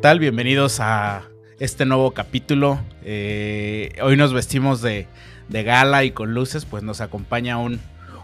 [0.00, 0.18] tal?
[0.18, 1.24] Bienvenidos a
[1.58, 2.80] este nuevo capítulo.
[3.04, 5.06] Eh, hoy nos vestimos de,
[5.50, 7.78] gala y con luces, pues nos acompaña un,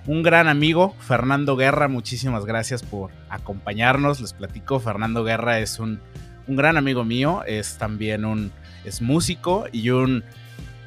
[0.07, 1.89] un gran amigo, Fernando Guerra.
[1.89, 4.23] Muchísimas gracias por acompañarnos.
[4.23, 6.01] Les platico, Fernando Guerra es un,
[6.47, 8.53] un gran amigo mío, es también un
[8.87, 10.25] es músico y un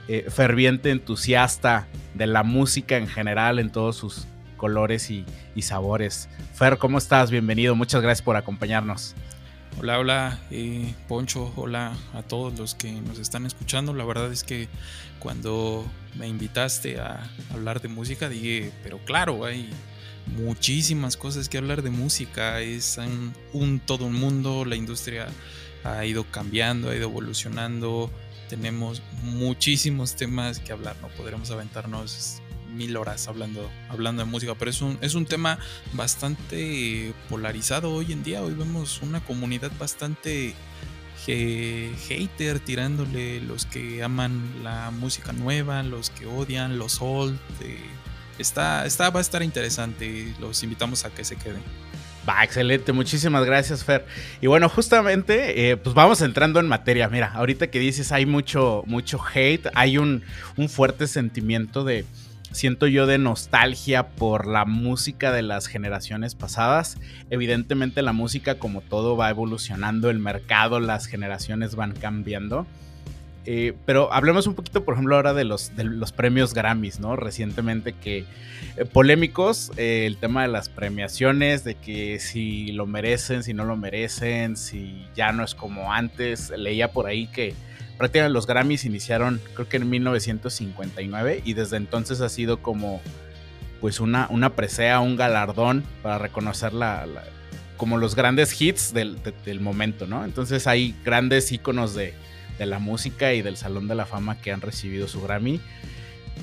[0.07, 4.25] eh, ferviente entusiasta de la música en general en todos sus
[4.57, 5.25] colores y,
[5.61, 6.29] sabores.
[6.53, 7.29] Fer, ¿cómo estás?
[7.29, 9.13] Bienvenido, muchas gracias por acompañarnos.
[9.81, 13.93] Hola, hola, eh, Poncho, hola a todos los que nos están escuchando.
[13.93, 14.67] La verdad es que
[15.19, 19.69] cuando me invitaste a hablar de música, dije, pero claro, hay
[20.35, 22.59] muchísimas cosas que hablar de música.
[22.59, 22.99] Es
[23.53, 25.29] un todo un mundo, la industria
[25.85, 28.11] ha ido cambiando, ha ido evolucionando.
[28.49, 32.41] Tenemos muchísimos temas que hablar, no podremos aventarnos
[32.75, 35.59] mil horas hablando, hablando de música, pero es un, es un tema
[35.93, 38.41] bastante polarizado hoy en día.
[38.41, 40.53] Hoy vemos una comunidad bastante
[41.25, 47.37] hater tirándole los que aman la música nueva, los que odian, los old.
[47.61, 47.77] Eh,
[48.37, 50.33] está, está, va a estar interesante.
[50.39, 51.61] Los invitamos a que se queden.
[52.27, 54.05] Va, excelente, muchísimas gracias, Fer.
[54.41, 57.07] Y bueno, justamente, eh, pues vamos entrando en materia.
[57.09, 60.23] Mira, ahorita que dices hay mucho, mucho hate, hay un,
[60.57, 62.05] un fuerte sentimiento de,
[62.51, 66.97] siento yo, de nostalgia por la música de las generaciones pasadas.
[67.29, 72.65] Evidentemente la música, como todo, va evolucionando, el mercado, las generaciones van cambiando.
[73.45, 75.71] Eh, pero hablemos un poquito, por ejemplo, ahora de los,
[76.15, 77.15] premios Grammys, ¿no?
[77.15, 78.25] Recientemente que
[78.77, 83.65] eh, polémicos, eh, el tema de las premiaciones, de que si lo merecen, si no
[83.65, 86.51] lo merecen, si ya no es como antes.
[86.51, 87.55] Leía por ahí que
[87.99, 92.99] prácticamente los Grammys iniciaron creo que en 1959 y desde entonces ha sido como
[93.79, 97.05] pues una, una presea, un galardón para reconocer la,
[97.77, 100.25] como los grandes hits del, del momento, ¿no?
[100.25, 102.15] Entonces hay grandes íconos de
[102.59, 105.59] de la música y del Salón de la Fama que han recibido su Grammy.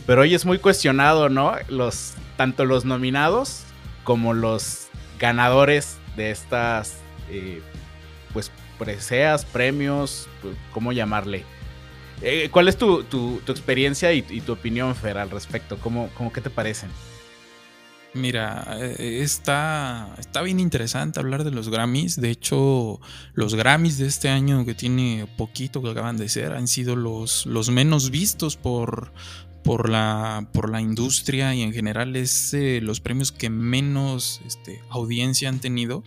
[0.06, 1.54] Pero hoy es muy cuestionado, ¿no?
[1.69, 3.62] Los, tanto los nominados
[4.02, 4.88] como los
[5.20, 6.98] ganadores de estas,
[7.31, 7.62] eh,
[8.32, 11.44] pues, preseas, premios, pues, ¿cómo llamarle?
[12.22, 13.00] Eh, ¿Cuál es tu,
[13.48, 15.78] experiencia y, tu opinión, Fer, al respecto?
[15.78, 16.91] ¿Cómo, cómo qué te parecen?
[18.14, 22.19] Mira, eh, está, está bien interesante hablar de los Grammys.
[22.19, 22.98] De hecho,
[23.34, 27.44] los Grammys de este año, que tiene poquito que acaban de ser, han sido los,
[27.44, 29.12] los menos vistos por,
[29.62, 34.81] por, la, por la industria y en general es eh, los premios que menos este,
[34.88, 36.03] audiencia han tenido.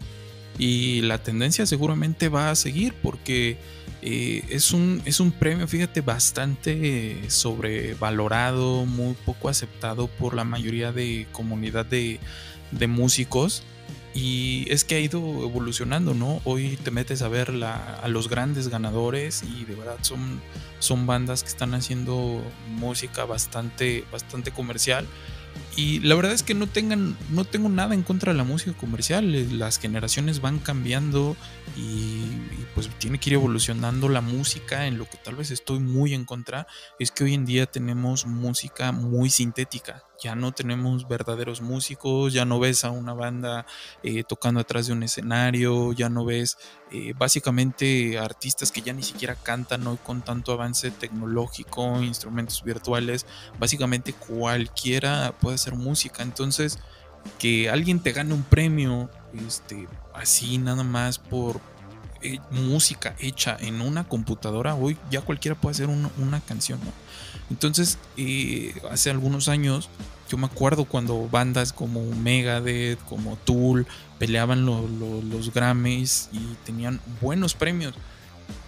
[0.59, 3.57] Y la tendencia seguramente va a seguir porque
[4.01, 10.91] eh, es, un, es un premio, fíjate, bastante sobrevalorado, muy poco aceptado por la mayoría
[10.91, 12.19] de comunidad de,
[12.87, 13.63] músicos.
[14.13, 16.41] Y es que ha ido evolucionando, ¿no?
[16.43, 20.41] Hoy te metes a ver a los grandes ganadores y de verdad son,
[20.79, 25.07] son bandas que están haciendo música bastante, bastante comercial
[25.79, 28.73] y la verdad es que no, tengan, no tengo nada en contra de la música
[28.77, 29.33] comercial.
[29.33, 31.37] Eh, las generaciones van cambiando
[31.77, 32.25] y,
[32.75, 34.87] pues tiene que ir evolucionando la música.
[34.87, 36.67] En lo que tal vez estoy muy en contra
[36.99, 42.45] es que hoy en día tenemos música muy sintética ya no tenemos verdaderos músicos, ya
[42.45, 43.65] no ves a una banda
[44.03, 46.57] eh, tocando atrás de un escenario, ya no ves
[46.91, 53.25] eh, básicamente artistas que ya ni siquiera cantan hoy con tanto avance tecnológico, instrumentos virtuales,
[53.59, 56.79] básicamente cualquiera puede hacer música, entonces
[57.37, 59.09] que alguien te gane un premio
[59.45, 61.59] este, así nada más por
[62.21, 66.79] eh, música hecha en una computadora, hoy ya cualquiera puede hacer una, canción.
[67.49, 69.89] Entonces, eh, hace algunos años,
[70.29, 73.87] yo me acuerdo cuando bandas como Megadeth, como Tool,
[74.17, 77.95] peleaban los Grammys y tenían buenos premios.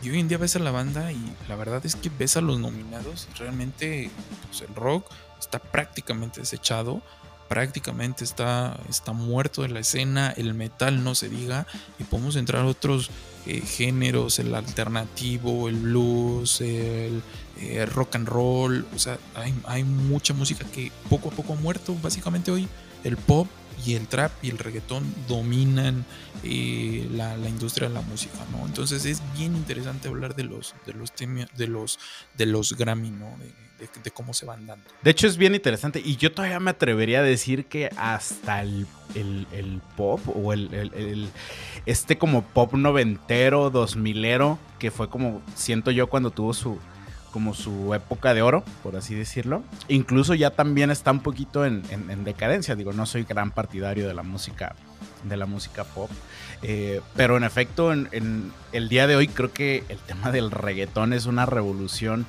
[0.02, 2.42] Y hoy en día ves a la banda y la verdad es que ves a
[2.42, 4.10] los nominados y realmente
[4.50, 7.02] pues, el rock está prácticamente desechado,
[7.50, 11.68] prácticamente está, está muerto de la escena, el metal no se diga,
[12.00, 13.12] y podemos entrar a otros
[13.46, 17.22] eh, géneros, el alternativo, el blues, el
[17.60, 21.96] eh, rock and roll, o sea, hay, mucha música que poco a poco ha muerto.
[22.02, 22.70] Básicamente hoy
[23.04, 23.48] el pop
[23.86, 26.06] y el trap y el reggaetón dominan
[26.44, 28.66] eh, la, industria de la música, ¿no?
[28.66, 32.00] Entonces es bien interesante hablar de los, de los, de los,
[32.38, 33.36] de los Grammy, ¿no?
[33.40, 33.52] De,
[34.14, 34.86] cómo se van dando.
[35.02, 38.86] De hecho es bien interesante y yo todavía me atrevería a decir que hasta el,
[39.96, 41.30] pop o el,
[41.86, 46.80] este como pop noventero, dos milero, que fue como siento yo cuando tuvo su,
[47.32, 49.64] como su época de oro, por así decirlo.
[49.88, 51.84] Incluso ya también está un poquito en,
[52.24, 52.76] decadencia.
[52.76, 54.76] Digo, no soy gran partidario de la música
[55.24, 56.10] de la música pop.
[56.64, 61.14] Eh, pero en efecto, en, el día de hoy creo que el tema del reggaetón
[61.14, 62.26] es una revolución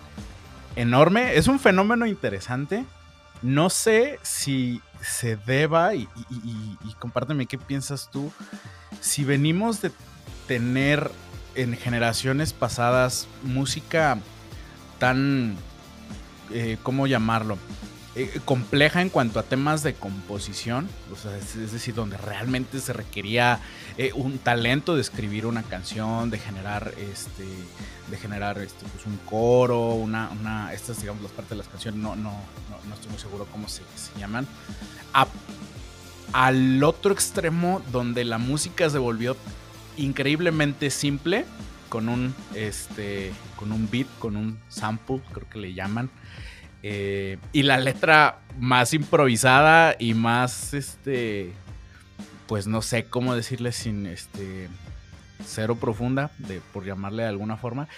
[0.76, 1.36] enorme.
[1.36, 2.84] Es un fenómeno interesante.
[3.42, 6.08] No sé si se deba, y,
[6.98, 8.32] compárteme qué piensas tú,
[9.00, 9.90] si venimos de
[10.46, 11.10] tener
[11.54, 14.18] en generaciones pasadas música
[14.98, 15.56] tan,
[16.52, 17.58] eh, ¿cómo llamarlo?
[18.14, 22.92] Eh, compleja en cuanto a temas de composición, o sea, es, decir, donde realmente se
[22.92, 23.58] requería
[23.96, 27.46] eh, un talento de escribir una canción, de generar este,
[28.10, 31.98] de generar este, pues un coro, una, una, estas digamos las partes de las canciones,
[32.00, 32.32] no, no,
[32.86, 34.46] no, estoy muy seguro cómo se, se llaman,
[36.34, 39.38] al otro extremo donde la música se volvió
[39.96, 41.46] increíblemente simple
[41.88, 46.10] con un este con un beat, con un sample, creo que le llaman.
[46.82, 51.52] Eh, y la letra más improvisada y más este
[52.46, 54.68] pues no sé cómo decirle sin este
[55.46, 57.88] cero profunda, de, por llamarle de alguna forma.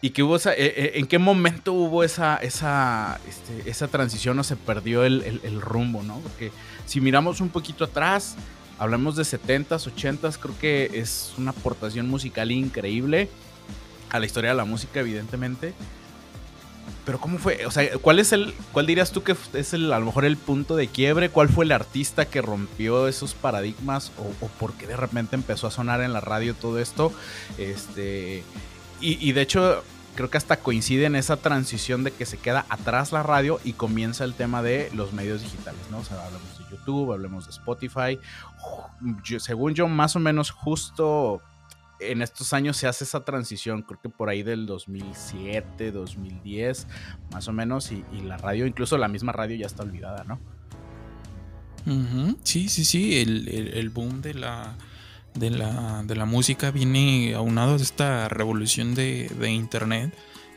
[0.00, 4.38] Y que hubo esa, eh, eh, ¿en qué momento hubo esa, esa, este, esa transición
[4.38, 6.18] o se perdió el, rumbo, no?
[6.20, 6.50] Porque
[6.86, 8.36] si miramos un poquito atrás,
[8.78, 13.28] hablamos de 70s, 80s, creo que es una aportación musical increíble
[14.10, 15.72] a la historia de la música, evidentemente.
[17.04, 17.66] Pero ¿cómo fue?
[17.66, 20.36] O sea, ¿cuál es el, cuál dirías tú que es el, a lo mejor el
[20.36, 21.30] punto de quiebre?
[21.30, 24.12] ¿Cuál fue el artista que rompió esos paradigmas?
[24.18, 27.12] ¿O, por qué de repente empezó a sonar en la radio todo esto?
[27.58, 28.44] Este,
[29.00, 29.82] y, de hecho,
[30.14, 33.72] creo que hasta coincide en esa transición de que se queda atrás la radio y
[33.72, 35.98] comienza el tema de los medios digitales, ¿no?
[35.98, 38.20] O sea, hablamos de YouTube, hablemos de Spotify.
[39.40, 41.42] según yo, más o menos justo
[42.10, 46.86] en estos años se hace esa transición, creo que por ahí del 2007, 2010,
[47.32, 50.40] más o menos, y, la radio, incluso la misma radio ya está olvidada, ¿no?
[52.44, 54.76] Sí, sí, sí, el, boom de la,
[55.34, 60.14] de la, de la música viene aunado de esta revolución de, Internet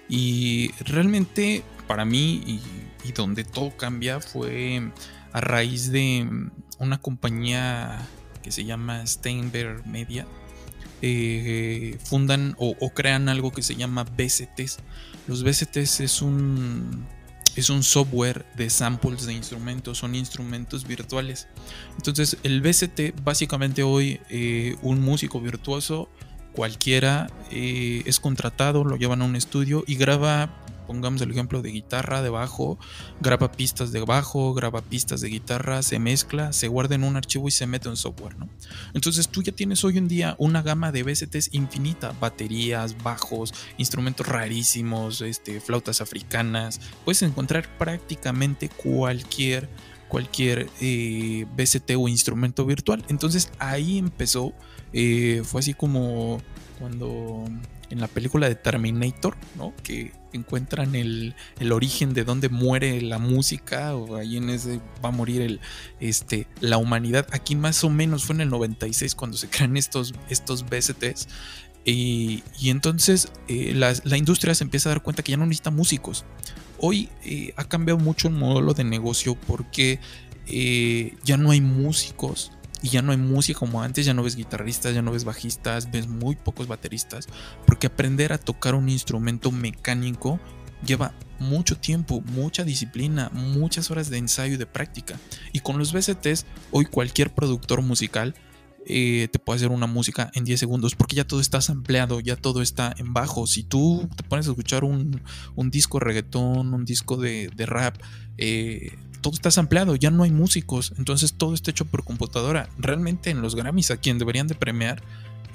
[0.07, 2.61] y realmente para mí y,
[3.03, 4.91] y donde todo cambia fue
[5.33, 6.29] a raíz de
[6.77, 8.07] una compañía
[8.43, 10.27] que se llama Steinberg Media
[11.07, 14.79] eh, fundan o, crean algo que se llama BCTs.
[15.27, 17.05] Los BCTs es un,
[17.55, 21.47] es un software de samples de instrumentos, son instrumentos virtuales.
[21.97, 26.09] Entonces el BCT básicamente hoy eh, un músico virtuoso
[26.53, 31.71] cualquiera eh, es contratado, lo llevan a un estudio y graba pongamos el ejemplo de
[31.71, 32.77] guitarra, de bajo,
[33.19, 37.47] graba pistas de bajo, graba pistas de guitarra, se mezcla, se guarda en un archivo
[37.47, 38.49] y se mete en software, ¿no?
[38.93, 44.27] Entonces tú ya tienes hoy en día una gama de VSTs infinita, baterías, bajos, instrumentos
[44.27, 49.69] rarísimos, este, flautas africanas, puedes encontrar prácticamente cualquier
[50.07, 53.03] cualquier eh, BCT o instrumento virtual.
[53.09, 54.53] Entonces ahí empezó,
[54.93, 56.41] eh, fue así como
[56.79, 57.45] cuando
[57.89, 59.73] en la película de Terminator, ¿no?
[59.83, 61.35] Que encuentran el,
[61.71, 65.59] origen de dónde muere la música, o ahí en ese va a morir el,
[65.99, 67.27] este, la humanidad.
[67.31, 71.27] Aquí más o menos fue en el 96 cuando se crean estos, estos BSTs.
[71.85, 76.25] Y, entonces eh, la, industria se empieza a dar cuenta que ya no necesita músicos.
[76.79, 79.99] Hoy eh, ha cambiado mucho el modelo de negocio porque
[80.47, 82.51] eh, ya no hay músicos
[82.85, 85.89] y ya no hay música como antes, ya no ves guitarristas, ya no ves bajistas,
[85.89, 87.27] ves muy pocos bateristas,
[87.65, 90.39] porque aprender a tocar un instrumento mecánico
[90.85, 95.19] lleva mucho tiempo, mucha disciplina, muchas horas de ensayo y de práctica.
[95.51, 98.35] Y con los VSTs, hoy cualquier productor musical
[98.85, 102.35] eh, te puede hacer una música en 10 segundos porque ya todo está ampliado, ya
[102.35, 103.47] todo está en bajo.
[103.47, 105.23] Si tú te pones a escuchar un,
[105.55, 107.95] un disco reggaetón, un disco de, de rap,
[108.37, 112.69] eh, todo está ampliado, ya no hay músicos, entonces todo está hecho por computadora.
[112.77, 115.01] Realmente en los Grammys a quien deberían de premiar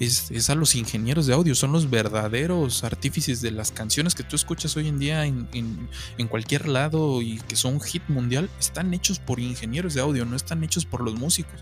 [0.00, 4.34] es, a los ingenieros de audio, son los verdaderos artífices de las canciones que tú
[4.34, 9.20] escuchas hoy en día en, en, cualquier lado y que son hit mundial, están hechos
[9.20, 11.60] por ingenieros de audio, no están hechos por los músicos.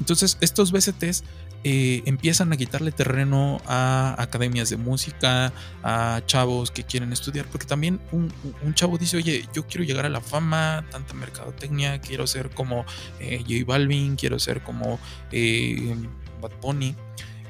[0.00, 1.22] Entonces estos BCTs
[1.68, 7.66] eh, empiezan a quitarle terreno a academias de música, a chavos que quieren estudiar, porque
[7.66, 8.32] también un,
[8.74, 12.86] chavo dice, oye, yo quiero llegar a la fama, tanta mercadotecnia, quiero ser como
[13.18, 15.00] eh, J Balvin, quiero ser como
[15.32, 15.96] eh,
[16.40, 16.94] Bad Bunny.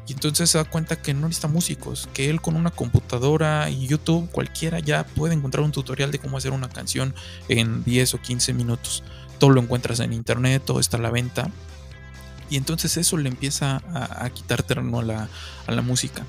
[0.09, 3.87] Y entonces se da cuenta que no necesita músicos, que él con una computadora y
[3.87, 7.15] YouTube, cualquiera ya puede encontrar un tutorial de cómo hacer una canción
[7.51, 9.03] en 10 o 15 minutos.
[9.39, 11.51] Todo lo encuentras en internet, todo está a la venta.
[12.51, 16.25] Y entonces eso le empieza a, quitar terreno a la, música.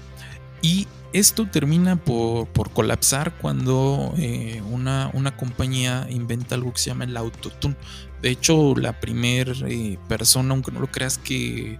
[0.62, 7.04] Y esto termina por, colapsar cuando eh, una, una, compañía inventa algo que se llama
[7.04, 7.76] el autotune.
[8.22, 11.80] De hecho, la primera eh, persona, aunque no lo creas, que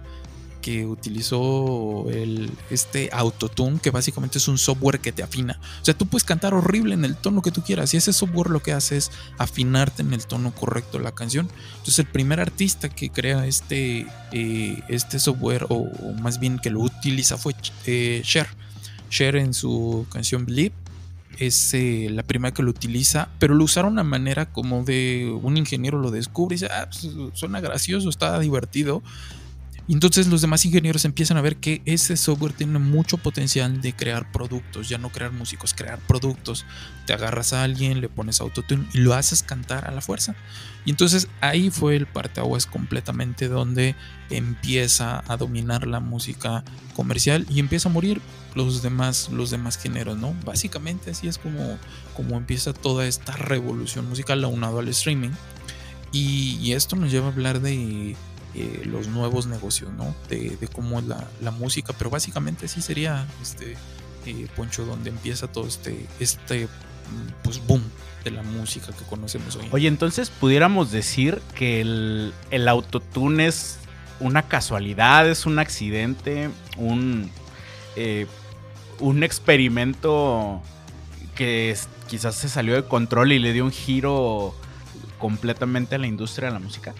[0.60, 5.58] que utilizó el, este autotune, que básicamente es un software que te afina.
[5.80, 8.50] O sea, tú puedes cantar horrible en el tono que tú quieras y ese software
[8.50, 11.48] lo que hace es afinarte en el tono correcto de la canción.
[11.72, 15.86] Entonces, el primer artista que crea este, eh, este software, o,
[16.20, 17.54] más bien que lo utiliza, fue
[17.86, 18.48] eh, Cher.
[19.10, 20.74] Cher en su canción Believe
[21.38, 25.56] es eh, la primera que lo utiliza, pero lo usaron una manera como de un
[25.56, 29.02] ingeniero lo descubre y dice, ah, pues, suena gracioso, está divertido,
[29.88, 33.96] y entonces los demás ingenieros empiezan a ver que ese software tiene mucho potencial de
[33.96, 36.66] crear productos, ya no crear músicos, crear productos.
[37.06, 40.36] Te agarras a alguien, le pones autotune y lo haces cantar a la fuerza.
[40.84, 43.96] Y entonces ahí fue el parteaguas completamente donde
[44.28, 46.64] empieza a dominar la música
[46.94, 48.20] comercial y empieza a morir
[48.54, 50.34] los demás, los demás géneros, ¿no?
[50.44, 51.78] Básicamente así es como,
[52.14, 55.30] como empieza toda esta revolución musical aunado al streaming.
[56.12, 58.16] y esto nos lleva a hablar de
[58.60, 60.14] eh, los nuevos negocios, ¿no?
[60.28, 63.76] De, cómo es la, música, pero básicamente sí sería este
[64.26, 67.82] eh, Poncho donde empieza todo este, este mm, pues boom
[68.24, 69.68] de la música que conocemos hoy.
[69.70, 73.78] Oye, entonces pudiéramos decir que el, el autotune es
[74.18, 77.30] una casualidad, es un accidente, un,
[77.94, 78.26] eh,
[78.98, 80.60] un experimento
[81.36, 81.76] que
[82.08, 84.52] quizás se salió de control y le dio un giro
[85.18, 86.94] completamente a la industria de la música.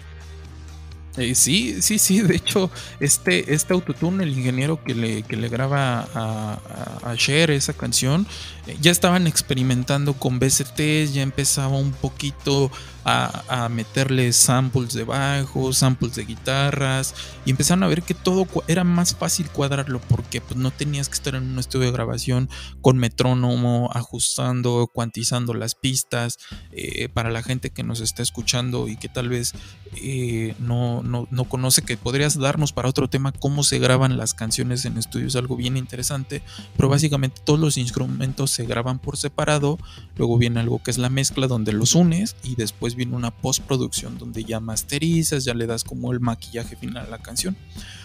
[1.19, 2.21] Eh, sí, sí, sí.
[2.21, 7.73] De hecho, este, este autotune, el ingeniero que le, que le graba a, Cher esa
[7.73, 8.25] canción,
[8.67, 12.71] eh, ya estaban experimentando con BCTs, ya empezaba un poquito
[13.09, 17.13] a, meterle samples de bajo, samples de guitarras
[17.45, 21.15] y empezaron a ver que todo era más fácil cuadrarlo porque pues, no tenías que
[21.15, 22.49] estar en un estudio de grabación
[22.81, 26.37] con metrónomo, ajustando, cuantizando las pistas.
[26.71, 29.53] Eh, para la gente que nos está escuchando y que tal vez
[29.95, 34.33] eh, no, no, no, conoce, que podrías darnos para otro tema cómo se graban las
[34.33, 36.41] canciones en estudios, algo bien interesante,
[36.77, 39.77] pero básicamente todos los instrumentos se graban por separado,
[40.15, 44.17] luego viene algo que es la mezcla donde los unes y después viene una postproducción
[44.17, 47.55] donde ya masterizas, ya le das como el maquillaje final a la canción.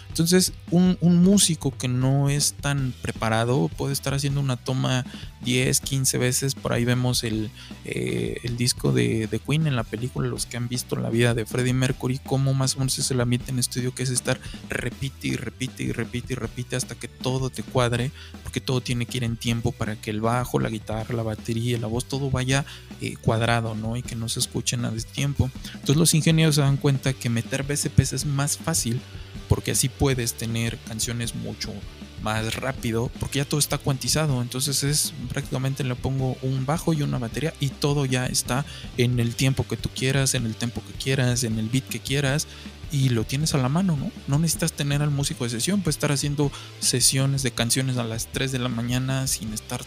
[0.09, 5.05] Entonces, un, músico que no es tan preparado puede estar haciendo una toma
[5.41, 6.55] 10, 15 veces.
[6.55, 7.51] Por ahí vemos el,
[7.83, 11.33] eh, el disco de, de, Queen en la película, los que han visto la vida
[11.33, 14.39] de Freddie Mercury, cómo más o menos es el ambiente en estudio, que es estar
[14.69, 18.11] repite y repite y repite y repite hasta que todo te cuadre,
[18.43, 21.77] porque todo tiene que ir en tiempo para que el bajo, la guitarra, la batería,
[21.77, 22.65] la voz, todo vaya
[23.01, 23.97] eh, cuadrado, ¿no?
[23.97, 25.49] Y que no se escuche nada de tiempo.
[25.73, 29.01] Entonces los ingenieros se dan cuenta que meter BCPs es más fácil
[29.47, 31.73] porque así puedes tener canciones mucho
[32.21, 37.01] más rápido porque ya todo está cuantizado entonces es prácticamente le pongo un bajo y
[37.01, 38.65] una batería y todo ya está
[38.97, 41.99] en el tiempo que tú quieras en el tempo que quieras en el beat que
[41.99, 42.47] quieras
[42.91, 44.11] y lo tienes a la mano, ¿no?
[44.27, 48.27] No necesitas tener al músico de sesión, puedes estar haciendo sesiones de canciones a las
[48.27, 49.81] 3 de la mañana sin estar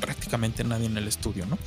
[0.00, 1.58] prácticamente nadie en el estudio, ¿no?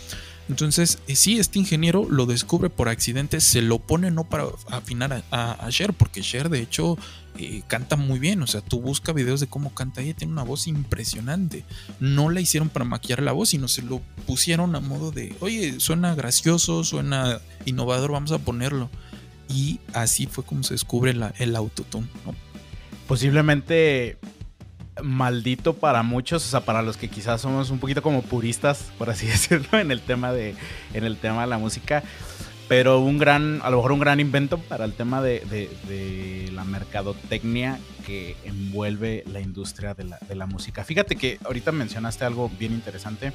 [0.49, 5.23] Entonces, eh, sí, este ingeniero lo descubre por accidente, se lo pone no para afinar
[5.31, 6.97] a, Cher, porque Cher de hecho
[7.37, 10.43] eh, canta muy bien, o sea, tú busca videos de cómo canta ella, tiene una
[10.43, 11.65] voz impresionante.
[11.99, 15.79] No la hicieron para maquillar la voz, sino se lo pusieron a modo de, oye,
[15.79, 18.89] suena gracioso, suena innovador, vamos a ponerlo.
[19.49, 22.07] Y así fue como se descubre el autotune,
[23.07, 24.17] Posiblemente
[25.03, 29.09] maldito para muchos, o sea, para los que quizás somos un poquito como puristas, por
[29.09, 30.55] así decirlo, en el tema de,
[30.93, 32.03] en el tema de la música,
[32.67, 35.39] pero un gran, a lo mejor un gran invento para el tema de,
[35.87, 40.83] de, la mercadotecnia que envuelve la industria de la, de la, música.
[40.83, 43.31] Fíjate que ahorita mencionaste algo bien interesante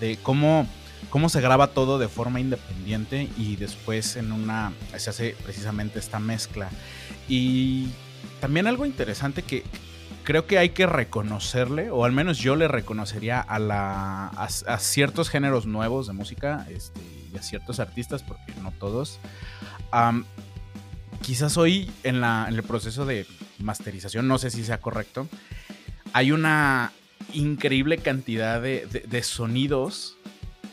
[0.00, 0.66] de cómo,
[1.10, 6.18] cómo se graba todo de forma independiente y después en una, se hace precisamente esta
[6.18, 6.70] mezcla.
[7.28, 7.88] Y
[8.40, 9.62] también algo interesante que,
[10.24, 15.28] creo que hay que reconocerle, o al menos yo le reconocería a, la, a, ciertos
[15.28, 17.00] géneros nuevos de música este,
[17.32, 19.20] y a ciertos artistas, porque no todos.
[21.22, 23.26] quizás hoy en, la, en el proceso de
[23.58, 25.28] masterización, no sé si sea correcto,
[26.12, 26.92] hay una
[27.32, 30.16] increíble cantidad de, sonidos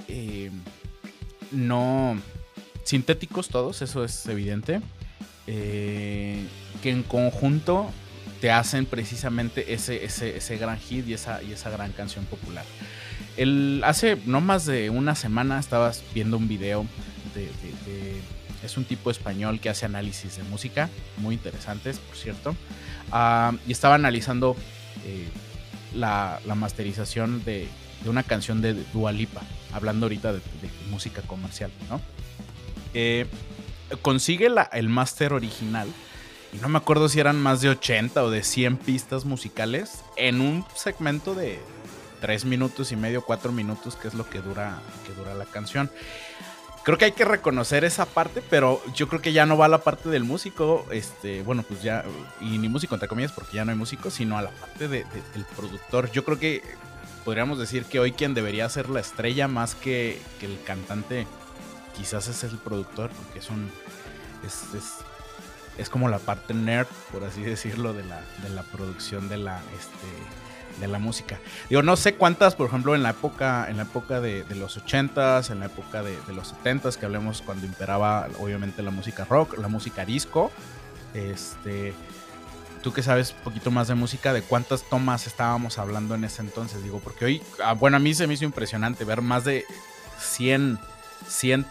[0.07, 0.51] eh,
[1.51, 2.17] no
[2.83, 4.81] sintéticos todos, eso es evidente,
[5.47, 6.45] eh,
[6.81, 7.91] que en conjunto
[8.41, 12.65] te hacen precisamente ese, ese, gran hit y esa, y esa gran canción popular.
[13.37, 16.85] El, hace no más de una semana estabas viendo un video
[17.35, 18.19] de,
[18.63, 22.55] es un tipo español que hace análisis de música, muy interesantes, por cierto.
[23.11, 24.55] Ah, y estaba analizando
[25.05, 25.27] eh,
[25.93, 27.67] la, masterización de,
[28.05, 30.41] una canción de Dua Lipa, hablando ahorita de,
[30.89, 32.01] música comercial, ¿no?
[32.95, 33.27] Eh,
[34.01, 35.87] consigue la, el máster original
[36.53, 40.41] y no me acuerdo si eran más de 80 o de 100 pistas musicales en
[40.41, 41.59] un segmento de
[42.19, 45.89] 3 minutos y medio, 4 minutos, que es lo que dura, que dura la canción.
[46.83, 49.69] Creo que hay que reconocer esa parte, pero yo creo que ya no va a
[49.69, 52.03] la parte del músico, este, bueno, pues ya,
[52.41, 55.05] y ni músico entre comillas, porque ya no hay músico, sino a la parte del
[55.55, 56.11] productor.
[56.11, 56.63] Yo creo que
[57.23, 61.27] podríamos decir que hoy quien debería ser la estrella más que, el cantante,
[61.95, 63.69] quizás es el productor, porque es un,
[64.43, 65.03] es
[65.89, 70.07] como la parte nerd, por así decirlo, de la, de la producción de la, este,
[70.79, 71.39] de la música.
[71.69, 75.51] Digo, no sé cuántas, por ejemplo, en la época, en la época de, los 80s,
[75.51, 79.67] en la época de, los 70s, que hablemos cuando imperaba obviamente la música rock, la
[79.67, 80.51] música disco,
[81.13, 81.93] este...
[82.81, 86.41] Tú que sabes un poquito más de música, ¿de cuántas tomas estábamos hablando en ese
[86.41, 86.81] entonces?
[86.81, 89.65] Digo, porque hoy, ah, bueno, a mí se me hizo impresionante ver más de
[90.17, 90.79] 100,
[91.27, 91.67] 100,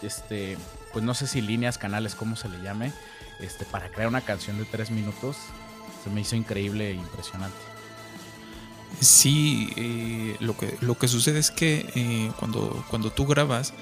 [0.00, 0.56] este,
[0.94, 2.94] pues no sé si líneas, canales, cómo se le llame,
[3.40, 5.36] este, para crear una canción de tres minutos,
[6.02, 7.56] se me hizo increíble e impresionante.
[9.00, 13.72] Sí, eh, lo, que, lo que sucede es que eh, cuando, cuando tú grabas,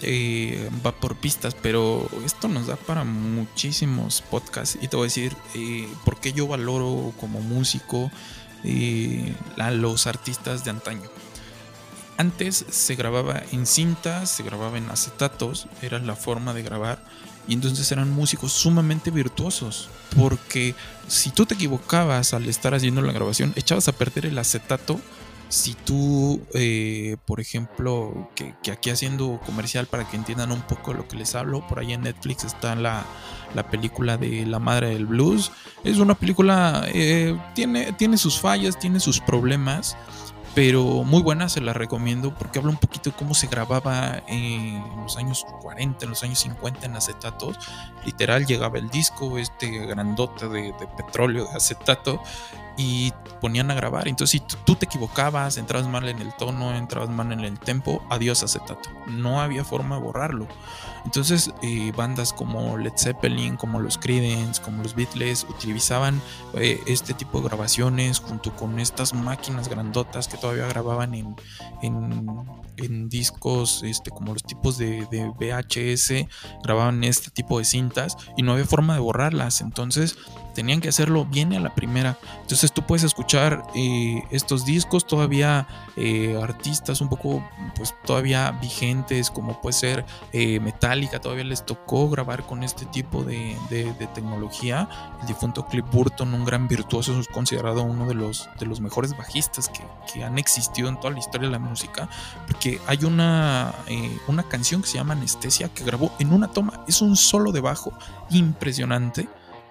[0.00, 4.78] eh, va por pistas, pero esto nos da para muchísimos podcasts.
[4.80, 5.36] Y te voy a decir
[6.04, 8.10] por qué yo valoro como músico
[9.58, 11.08] a los artistas de antaño.
[12.16, 16.98] Antes se grababa en cintas, se grababa en acetatos, era la forma de grabar
[17.48, 19.88] y entonces eran músicos sumamente virtuosos.
[20.16, 20.74] Porque
[21.08, 25.00] si tú te equivocabas al estar haciendo la grabación, echabas a perder el acetato.
[25.48, 31.08] Si tú, eh, por ejemplo, que, aquí haciendo comercial para que entiendan un poco lo
[31.08, 33.06] que les hablo, por ahí en Netflix está la,
[33.70, 35.50] película de La Madre del Blues.
[35.84, 39.96] Es una película, eh, tiene, tiene sus fallas, tiene sus problemas
[40.54, 44.82] pero muy buena, se la recomiendo porque habla un poquito de cómo se grababa en
[45.02, 47.58] los años 40, en los años 50 en acetatos.
[48.04, 52.22] Literal, llegaba el disco, este grandote de, de petróleo, de acetato,
[52.78, 54.08] y ponían a grabar.
[54.08, 58.02] Entonces, si tú te equivocabas, entrabas mal en el tono, entrabas mal en el tempo,
[58.08, 58.88] adiós acetato.
[59.08, 60.46] No había forma de borrarlo.
[61.04, 66.20] Entonces, eh, bandas como Led Zeppelin, como los Creedence, como los Beatles, utilizaban
[66.54, 71.34] eh, este tipo de grabaciones junto con estas máquinas grandotas que todavía grababan en,
[71.82, 76.28] en, discos, este, como los tipos de, de VHS,
[76.62, 79.62] grababan este tipo de cintas y no había forma de borrarlas.
[79.62, 80.16] Entonces,
[80.58, 82.18] tenían que hacerlo bien a la primera.
[82.40, 89.30] Entonces tú puedes escuchar eh, estos discos todavía eh, artistas un poco pues todavía vigentes
[89.30, 93.56] como puede ser eh, Metallica, todavía les tocó grabar con este tipo de,
[94.14, 94.88] tecnología.
[95.20, 99.16] El difunto Cliff Burton, un gran virtuoso, es considerado uno de los, de los mejores
[99.16, 102.08] bajistas que, que han existido en toda la historia de la música,
[102.46, 103.74] porque hay una,
[104.26, 107.60] una canción que se llama Anestesia que grabó en una toma, es un solo de
[107.60, 107.92] bajo
[108.30, 109.28] impresionante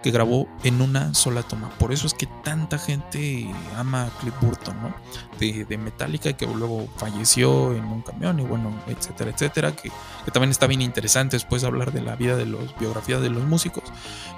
[0.08, 1.70] que grabó en una sola toma.
[1.72, 4.96] Por eso es que tanta gente ama a Cliff Burton, ¿no?
[5.38, 9.92] De, de Metallica, que luego falleció en un camión y bueno, etcétera, etcétera, que,
[10.32, 13.84] también está bien interesante después hablar de la vida de los, biografías de los músicos.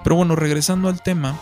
[0.03, 1.37] Pero bueno, regresando al tema,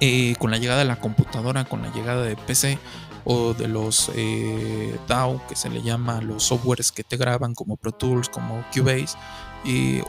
[0.00, 2.78] eh, con la llegada de la computadora, con la llegada de PC,
[3.24, 7.76] o de los eh, DAW, que se le llama los softwares que te graban como
[7.76, 9.16] Pro Tools, como Cubase,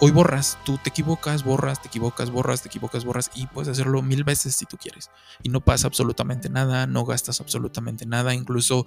[0.02, 4.02] hoy borras, tú te equivocas, borras, te equivocas, borras, te equivocas, borras y puedes hacerlo
[4.02, 5.10] mil veces si tú quieres.
[5.44, 8.34] Y no pasa absolutamente nada, no gastas absolutamente nada.
[8.34, 8.86] Incluso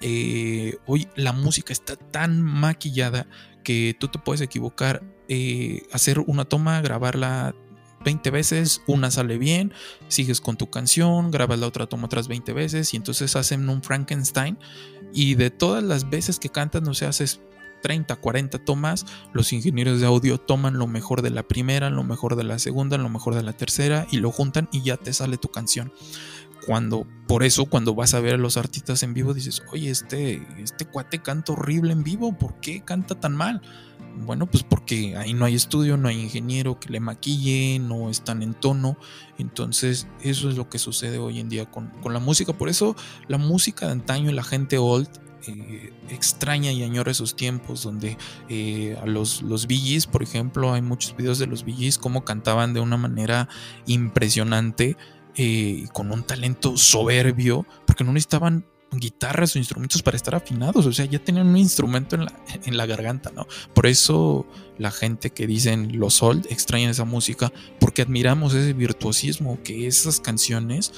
[0.00, 3.26] eh, hoy la música está tan maquillada
[3.62, 7.54] que tú te puedes equivocar, eh, hacer una toma, grabarla
[8.04, 9.72] 20 veces, una sale bien,
[10.08, 13.82] sigues con tu canción, grabas la otra toma otras 20 veces y entonces hacen un
[13.82, 14.58] Frankenstein
[15.12, 17.40] y de todas las veces que cantas, no sé, haces
[17.82, 22.36] 30, 40 tomas, los ingenieros de audio toman lo mejor de la primera, lo mejor
[22.36, 25.36] de la segunda, lo mejor de la tercera y lo juntan y ya te sale
[25.36, 25.92] tu canción.
[26.66, 30.44] Cuando, por eso, cuando vas a ver a los artistas en vivo, dices, oye, este,
[30.58, 33.62] este cuate canta horrible en vivo, ¿por qué canta tan mal?
[34.24, 38.42] Bueno, pues porque ahí no hay estudio, no hay ingeniero que le maquille, no están
[38.42, 38.96] en tono.
[39.38, 42.52] Entonces, eso es lo que sucede hoy en día con, con la música.
[42.52, 42.96] Por eso,
[43.28, 45.08] la música de antaño, la gente old,
[45.48, 48.16] eh, extraña y añora esos tiempos donde
[48.48, 49.68] eh, a los, los
[50.10, 53.48] por ejemplo, hay muchos videos de los VGs como cantaban de una manera
[53.86, 54.96] impresionante
[55.36, 60.86] eh, y con un talento soberbio, porque no necesitaban guitarras o instrumentos para estar afinados,
[60.86, 62.32] o sea, ya tenían un instrumento en la,
[62.64, 63.46] en la garganta, ¿no?
[63.74, 64.46] Por eso
[64.78, 70.20] la gente que dicen los old extrañan esa música, porque admiramos ese virtuosismo que esas
[70.20, 70.92] canciones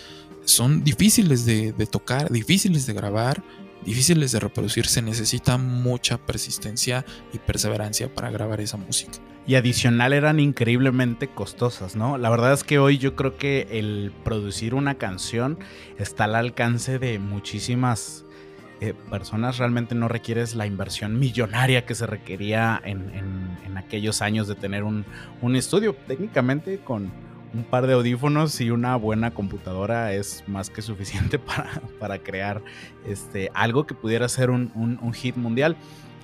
[0.44, 3.42] son difíciles de, de tocar, difíciles de grabar,
[3.84, 4.86] difíciles de reproducir.
[4.86, 9.12] Se necesita mucha persistencia y perseverancia para grabar esa música.
[9.46, 12.18] Y adicional eran increíblemente costosas, ¿no?
[12.18, 15.58] La verdad es que hoy yo creo que el producir una canción
[15.98, 18.26] está al alcance de muchísimas
[18.80, 19.56] eh, personas.
[19.56, 23.08] Realmente no requieres la inversión millonaria que se requería en,
[23.76, 25.06] aquellos años de tener un,
[25.40, 25.96] un estudio.
[26.06, 27.10] Técnicamente con
[27.54, 32.62] un par de audífonos y una buena computadora es más que suficiente para, para crear
[33.06, 35.76] este, algo que pudiera ser un, un, hit mundial.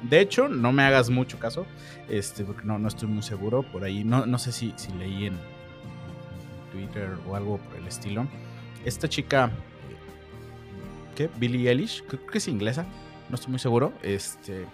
[0.02, 1.66] De hecho, no me hagas mucho caso,
[2.08, 3.62] este, porque no, no estoy muy seguro.
[3.62, 5.38] Por ahí, no, no sé si, si leí en,
[6.74, 8.26] Twitter o algo por el estilo.
[8.84, 9.50] Esta chica,
[11.14, 11.30] ¿qué?
[11.36, 12.84] Billie Eilish, creo que es inglesa,
[13.30, 13.92] no estoy muy seguro.
[14.02, 14.66] Este,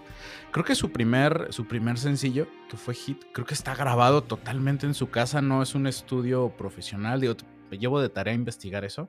[0.50, 4.86] creo que su primer, su primer sencillo, que fue hit, creo que está grabado totalmente
[4.86, 7.20] en su casa, no es un estudio profesional.
[7.20, 7.34] Digo,
[7.70, 9.08] me llevo de tarea a investigar eso.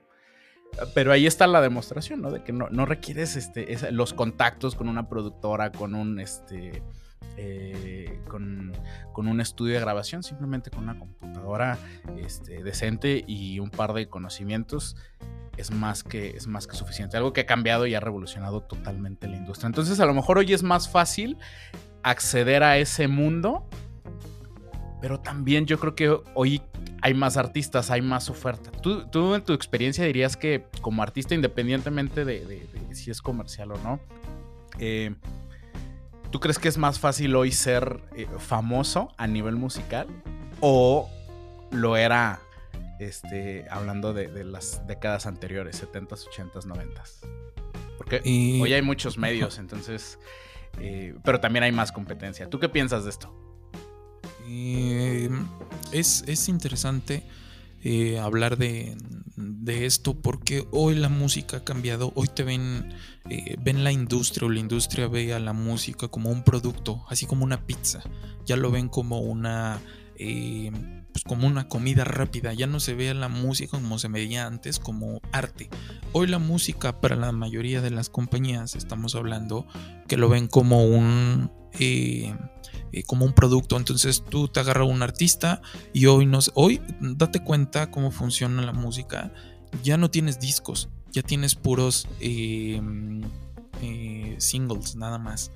[0.96, 2.32] Pero ahí está la demostración, ¿no?
[2.32, 6.82] De que no, no requieres este, los contactos con una productora, con un, este,
[7.38, 8.72] eh, con,
[9.14, 11.78] con, un estudio de grabación, simplemente con una computadora
[12.18, 14.96] este, decente y un par de conocimientos
[15.58, 17.18] es más que es más que suficiente.
[17.18, 19.68] Algo que ha cambiado y ha revolucionado totalmente la industria.
[19.68, 21.38] Entonces, a lo mejor hoy es más fácil
[22.04, 23.68] acceder a ese mundo,
[25.02, 26.62] pero también yo creo que hoy
[27.02, 28.72] hay más artistas, hay más oferta.
[28.72, 34.00] ¿Tú, en tu experiencia dirías que como artista, independientemente de, si es comercial o no,
[34.80, 35.16] eh,
[36.32, 40.08] ¿tú crees que es más fácil hoy ser eh, famoso a nivel musical?
[40.60, 41.10] ¿O
[41.72, 42.40] lo era
[43.02, 47.28] este, hablando de, las décadas anteriores, 70s, 80s, 90s.
[47.98, 48.22] Porque
[48.62, 50.20] hoy hay muchos medios, entonces,
[50.80, 52.50] eh, pero también hay más competencia.
[52.50, 53.38] ¿Tú qué piensas de esto?
[55.92, 57.24] es, interesante
[57.84, 58.98] eh, hablar de,
[59.66, 62.94] esto porque hoy la música ha cambiado, hoy te ven,
[63.30, 67.26] eh, ven la industria o la industria ve a la música como un producto, así
[67.26, 68.02] como una pizza,
[68.46, 69.82] ya lo ven como una
[71.12, 74.80] pues como una comida rápida, ya no se ve la música como se veía antes,
[74.80, 75.70] como arte.
[76.14, 79.68] Hoy la música para la mayoría de las compañías estamos hablando
[80.08, 82.36] que lo ven como un eh,
[82.92, 83.78] eh, como un producto.
[83.78, 85.62] Entonces tú te agarras un artista
[85.94, 89.32] y hoy no hoy date cuenta cómo funciona la música.
[89.84, 92.82] Ya no tienes discos, ya tienes puros eh,
[94.38, 95.52] singles nada más.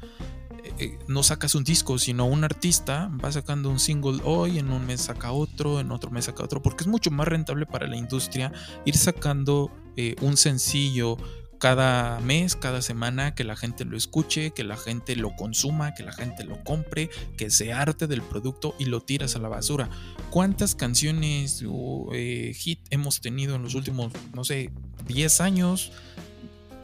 [0.77, 4.85] Eh, no sacas un disco, sino un artista va sacando un single hoy, en un
[4.85, 7.95] mes saca otro, en otro mes saca otro, porque es mucho más rentable para la
[7.95, 8.51] industria
[8.83, 11.17] ir sacando eh, un sencillo
[11.65, 16.03] cada mes, cada semana, que la gente lo escuche, que la gente lo consuma, que
[16.03, 19.89] la gente lo compre, que se arte del producto y lo tiras a la basura.
[20.29, 24.69] ¿Cuántas canciones o eh, hit hemos tenido en los últimos, no sé,
[25.07, 25.91] 10 años?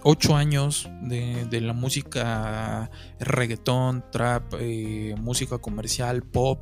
[0.04, 2.90] ocho años de, la música
[3.20, 6.60] reggaetón, trap, eh, música comercial, pop.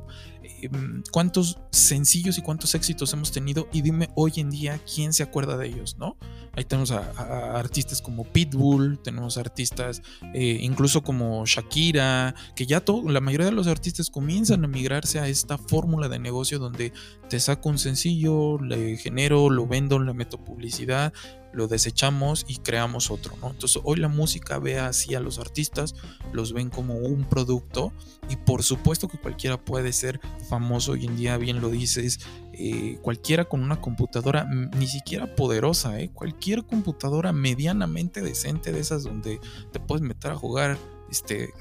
[0.62, 3.68] Em, ¿Cuántos sencillos y cuántos éxitos hemos tenido?
[3.72, 6.16] Y dime hoy en día quién se acuerda de ellos, ¿no?
[6.52, 10.02] Ahí tenemos a, artistas como Pitbull, tenemos artistas
[10.34, 15.28] eh, incluso como Shakira, que ya la mayoría de los artistas comienzan a migrarse a
[15.28, 16.92] esta fórmula de negocio donde
[17.28, 21.12] te saco un sencillo, le genero, lo vendo, le meto publicidad
[21.52, 23.50] lo desechamos y creamos otro, ¿no?
[23.50, 25.94] Entonces hoy la música ve así a los artistas,
[26.32, 27.92] los ven como un producto
[28.28, 32.18] y por supuesto que cualquiera puede ser famoso hoy en día, bien lo dices,
[32.52, 34.44] eh, cualquiera con una computadora
[34.76, 36.10] ni siquiera poderosa, ¿eh?
[36.10, 39.40] cualquier computadora medianamente decente de esas donde
[39.72, 40.76] te puedes meter a jugar
[41.08, 41.54] este,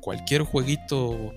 [0.00, 1.34] cualquier jueguito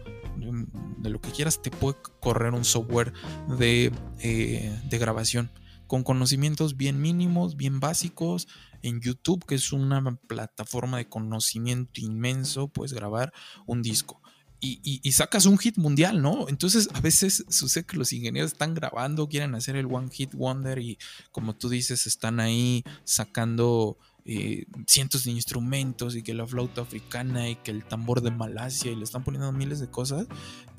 [0.97, 3.13] de lo que quieras, te puede correr un software
[3.59, 5.51] de, eh, de grabación
[5.87, 8.47] con conocimientos bien mínimos, bien básicos.
[8.81, 13.31] En YouTube, que es una plataforma de conocimiento inmenso, puedes grabar
[13.67, 14.22] un disco.
[14.65, 16.47] Y, sacas un hit mundial, ¿no?
[16.47, 20.79] Entonces a veces sucede que los ingenieros están grabando, quieren hacer el One Hit Wonder
[20.79, 20.97] y
[21.33, 27.49] como tú dices, están ahí sacando eh, cientos de instrumentos y que la flauta africana
[27.49, 30.27] y que el tambor de Malasia y le están poniendo miles de cosas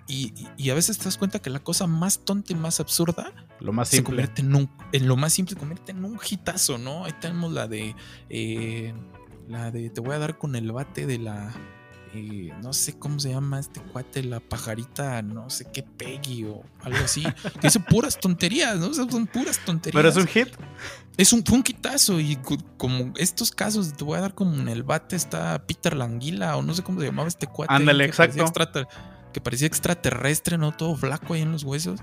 [0.06, 3.72] y, a veces te das cuenta que la cosa más tonta y más absurda lo
[3.72, 7.04] más se convierte en un en lo más simple se convierte en un hitazo, ¿no?
[7.04, 7.94] Ahí tenemos la de
[8.30, 8.94] eh,
[9.48, 11.54] la de te voy a dar con el bate de la
[12.14, 16.62] eh, no sé cómo se llama este cuate, la pajarita, no sé qué Peggy o
[16.82, 17.22] algo así,
[17.60, 18.92] que dice puras tonterías, ¿no?
[18.94, 19.96] son puras tonterías.
[19.96, 20.48] Pero es un hit.
[21.16, 22.36] Es un, fue hitazo y
[22.76, 26.62] como estos casos, te voy a dar como en el bate está Peter Languila o
[26.62, 27.72] no sé cómo se llamaba este cuate.
[27.72, 28.44] Ándale, exacto
[29.34, 30.72] que parecía extraterrestre, ¿no?
[30.72, 32.00] Todo flaco ahí en los huesos.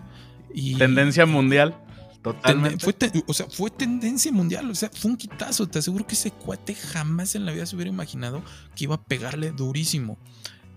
[0.54, 1.76] Y, Tendencia mundial.
[2.22, 2.84] Totalmente.
[2.84, 5.68] Fue o sea, fue tendencia mundial, o sea, fue un quitazo.
[5.68, 8.44] Te aseguro que ese cuate jamás en la vida se hubiera imaginado
[8.76, 10.18] que iba a pegarle durísimo.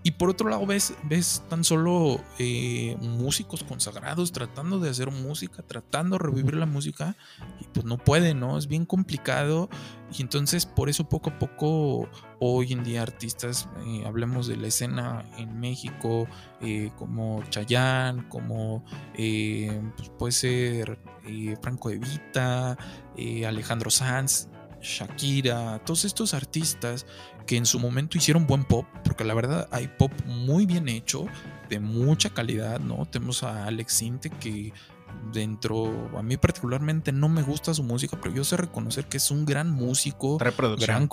[0.05, 5.63] Y por otro lado, ves, ves tan solo eh, músicos consagrados tratando de hacer música,
[5.63, 7.17] tratando de revivir la música,
[7.59, 8.55] y pues no pueden, ¿no?
[8.59, 9.67] Es bien complicado.
[10.15, 12.07] Y entonces, por eso poco a poco,
[12.39, 16.27] hoy en día, artistas, eh, hablemos de la escena en México,
[16.61, 20.99] eh, como Chayanne, como pues puede ser
[21.63, 22.77] Franco Evita,
[23.43, 24.49] Alejandro Sanz,
[24.85, 27.07] Shakira, todos estos artistas
[27.45, 31.27] que en su momento hicieron buen pop, porque la verdad hay pop muy bien hecho,
[31.69, 33.05] de mucha calidad, ¿no?
[33.05, 34.73] Tenemos a Alex Sinte que
[35.31, 39.31] dentro, a mí particularmente no me gusta su música, pero yo sé reconocer que es
[39.31, 41.07] un gran músico, gran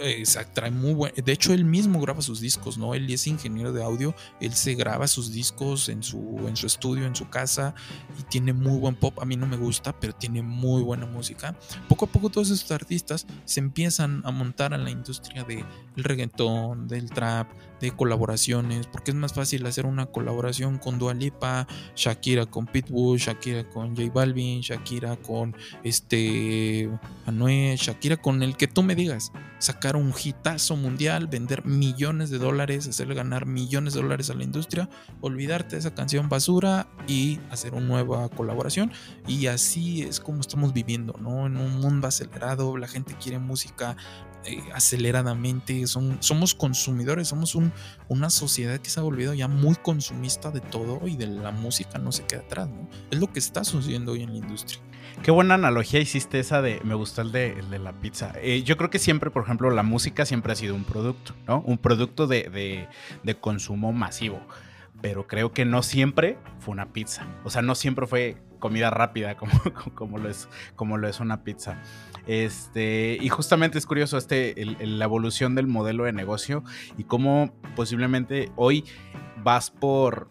[0.00, 2.94] exacto, trae muy buen, de hecho él mismo graba sus discos, ¿no?
[2.94, 7.06] Él es ingeniero de audio, él se graba sus discos en su en su estudio,
[7.06, 7.74] en su casa
[8.18, 11.56] y tiene muy buen pop, a mí no me gusta, pero tiene muy buena música.
[11.88, 15.64] Poco a poco todos estos artistas se empiezan a montar en la industria del
[15.96, 17.48] reggaetón, del trap,
[17.80, 23.18] de colaboraciones, porque es más fácil hacer una colaboración con Dua Lipa, Shakira con Pitbull,
[23.18, 26.90] Shakira con J Balvin, Shakira con este
[27.26, 32.38] Anuel, Shakira con el que tú me digas, sacar un hitazo mundial, vender millones de
[32.38, 34.88] dólares, hacerle ganar millones de dólares a la industria,
[35.20, 38.92] olvidarte de esa canción basura y hacer una nueva colaboración
[39.26, 41.46] y así es como estamos viviendo, ¿no?
[41.46, 43.96] En un mundo acelerado, la gente quiere música
[44.44, 47.72] eh, aceleradamente, son, somos consumidores, somos un,
[48.08, 51.98] una sociedad que se ha volvido ya muy consumista de todo y de la música
[51.98, 52.88] no se queda atrás, ¿no?
[53.10, 54.80] Es lo que está sucediendo hoy en la industria.
[55.22, 58.32] Qué buena analogía hiciste esa de, me gustó el de, el de la pizza.
[58.40, 61.60] Eh, yo creo que siempre, por ejemplo, la música siempre ha sido un producto, ¿no?
[61.66, 62.88] Un producto de, de,
[63.24, 64.40] de consumo masivo
[65.00, 67.26] pero creo que no siempre fue una pizza.
[67.44, 69.52] O sea, no siempre fue comida rápida como,
[69.94, 71.80] como, lo, es, como lo es una pizza.
[72.26, 76.64] Este, y justamente es curioso este, la evolución del modelo de negocio
[76.96, 78.84] y cómo posiblemente hoy
[79.42, 80.28] vas por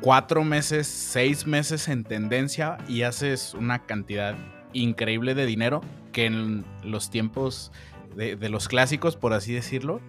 [0.00, 4.36] cuatro meses, seis meses en tendencia y haces una cantidad
[4.72, 7.72] increíble de dinero que en los tiempos
[8.16, 10.00] de, de los clásicos, por así decirlo,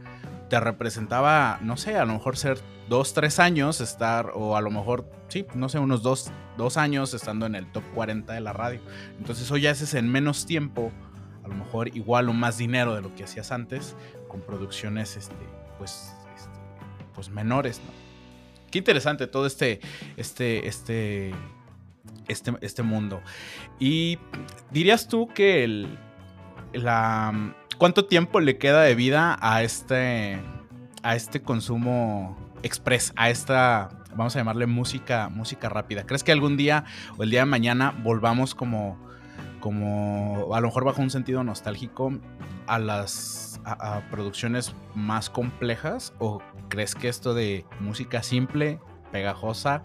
[0.50, 2.60] te representaba, no sé, a lo mejor ser
[2.90, 7.14] dos, tres años estar, o a lo mejor, sí, no sé, unos dos, dos años
[7.14, 8.82] estando en el top 40 de la radio.
[9.20, 10.92] Entonces hoy haces en menos tiempo,
[11.44, 13.96] a lo mejor igual o más dinero de lo que hacías antes,
[14.28, 15.36] con producciones, este,
[15.78, 16.60] pues, este,
[17.14, 17.92] pues menores, ¿no?
[18.72, 19.80] Qué interesante todo este,
[20.18, 21.32] este, este,
[22.28, 23.22] este, este mundo.
[23.80, 24.20] Y
[24.72, 25.98] dirías tú que el,
[26.74, 30.40] la, ¿cuánto tiempo le queda de vida a este,
[31.02, 36.06] a este consumo express, a esta, vamos a llamarle música, música rápida.
[36.06, 36.84] ¿Crees que algún día
[37.18, 39.00] o el día de mañana volvamos como,
[39.62, 42.12] como a lo mejor bajo un sentido nostálgico
[42.68, 43.62] a las
[44.12, 46.14] producciones más complejas?
[46.20, 48.80] ¿O crees que esto de música simple,
[49.14, 49.84] pegajosa,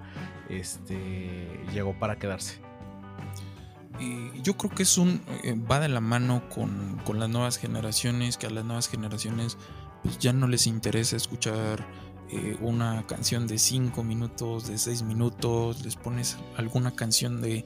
[0.48, 2.63] este, llegó para quedarse?
[4.42, 8.36] Yo creo que es un eh, va de la mano con, con, las nuevas generaciones,
[8.36, 9.56] que a las nuevas generaciones
[10.02, 11.86] pues ya no les interesa escuchar
[12.30, 17.64] eh, una canción de 5 minutos, de 6 minutos, les pones alguna canción de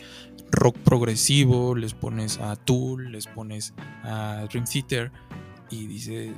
[0.51, 5.13] rock progresivo, les pones a Tool, les pones a Dream Theater
[5.71, 6.35] y dices,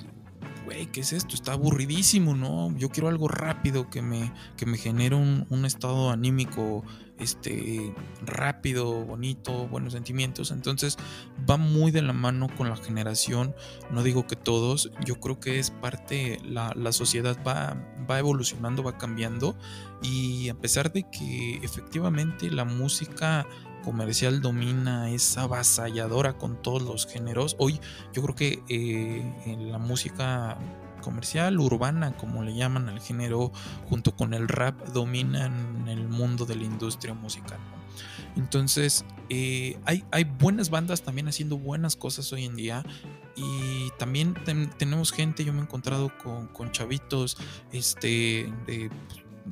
[0.65, 1.35] güey, ¿qué es esto?
[1.35, 2.77] Está aburridísimo, ¿no?
[2.77, 6.85] Yo quiero algo rápido que me, que me genere un, un estado anímico
[7.21, 10.51] este, rápido, bonito, buenos sentimientos.
[10.51, 10.97] Entonces
[11.49, 13.55] va muy de la mano con la generación.
[13.91, 17.77] No digo que todos, yo creo que es parte, la, la sociedad va,
[18.11, 19.57] va evolucionando, va cambiando.
[20.03, 23.47] Y a pesar de que efectivamente la música
[23.83, 27.57] comercial domina, es avasalladora con todos los géneros.
[27.59, 27.81] Hoy
[28.13, 30.59] yo creo que eh, la música
[31.01, 33.53] comercial, urbana, como le llaman al género,
[33.89, 37.59] junto con el rap, dominan el mundo de la industria musical.
[38.37, 42.85] Entonces, eh, hay, hay, buenas bandas también haciendo buenas cosas hoy en día.
[43.37, 44.35] Y también
[44.77, 47.37] tenemos gente, yo me he encontrado con, con chavitos
[47.73, 48.91] este, de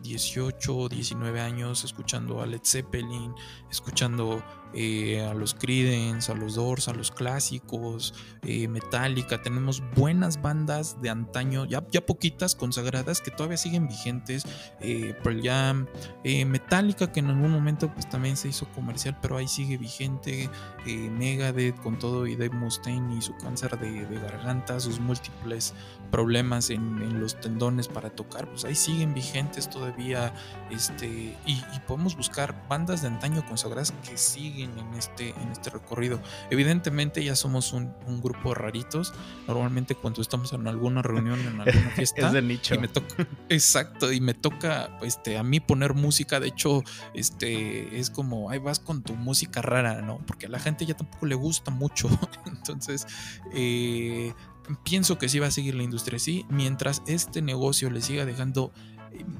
[0.02, 3.34] 18, 19 años escuchando a Led Zeppelin,
[3.70, 4.42] escuchando
[4.74, 9.40] eh, a los Creedence, a los Doors, a los clásicos, eh, Metallica.
[9.42, 14.44] Tenemos buenas bandas de antaño, ya, ya poquitas consagradas que todavía siguen vigentes.
[14.80, 15.86] Eh, Pearl Jam,
[16.24, 20.50] Metallica que en algún momento pues también se hizo comercial, pero ahí sigue vigente.
[20.86, 25.74] Megadeth con todo y Dave Mustaine y su cáncer de, garganta, sus múltiples
[26.10, 30.32] problemas en, los tendones para tocar, pues ahí siguen vigentes todavía.
[30.70, 31.06] Este,
[31.46, 35.70] y, y podemos buscar bandas de antaño consagradas que siguen siguen en este, en este
[35.70, 36.20] recorrido.
[36.50, 39.12] Evidentemente ya somos un, grupo de raritos.
[39.46, 42.26] Normalmente cuando estamos en alguna reunión, en alguna fiesta.
[42.26, 42.74] es de nicho.
[42.74, 46.40] Y me toca, exacto, y me toca este, a mí poner música.
[46.40, 46.82] De hecho,
[47.14, 50.18] este, es como, ahí vas con tu música rara, ¿no?
[50.26, 52.08] Porque a la gente ya tampoco le gusta mucho.
[52.46, 53.06] Entonces,
[53.52, 54.34] eh,
[54.82, 58.72] pienso que sí va a seguir la industria así, mientras este negocio le siga dejando